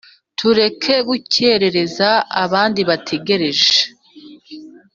tureke 0.37 0.95
gukerereza 1.09 2.09
abandi 2.43 2.81
bategereje!" 2.89 3.77